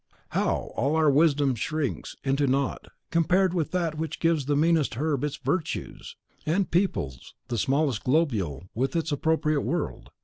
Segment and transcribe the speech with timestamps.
[0.29, 5.23] How all our wisdom shrinks into nought, compared with that which gives the meanest herb
[5.23, 10.09] its virtues, and peoples the smallest globule with its appropriate world.